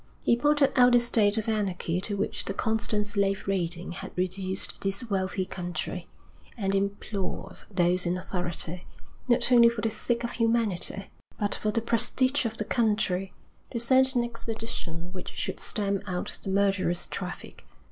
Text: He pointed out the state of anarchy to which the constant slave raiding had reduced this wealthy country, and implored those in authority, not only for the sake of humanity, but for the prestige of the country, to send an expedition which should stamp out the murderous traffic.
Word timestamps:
He 0.23 0.35
pointed 0.35 0.71
out 0.75 0.93
the 0.93 0.99
state 0.99 1.37
of 1.37 1.47
anarchy 1.47 2.01
to 2.01 2.17
which 2.17 2.45
the 2.45 2.55
constant 2.55 3.05
slave 3.05 3.47
raiding 3.47 3.91
had 3.91 4.11
reduced 4.17 4.81
this 4.81 5.07
wealthy 5.11 5.45
country, 5.45 6.07
and 6.57 6.73
implored 6.73 7.59
those 7.69 8.07
in 8.07 8.17
authority, 8.17 8.87
not 9.27 9.51
only 9.51 9.69
for 9.69 9.81
the 9.81 9.91
sake 9.91 10.23
of 10.23 10.31
humanity, 10.31 11.11
but 11.39 11.53
for 11.53 11.69
the 11.69 11.81
prestige 11.81 12.45
of 12.47 12.57
the 12.57 12.65
country, 12.65 13.31
to 13.69 13.79
send 13.79 14.15
an 14.15 14.23
expedition 14.23 15.13
which 15.13 15.33
should 15.33 15.59
stamp 15.59 16.01
out 16.07 16.39
the 16.41 16.49
murderous 16.49 17.05
traffic. 17.05 17.67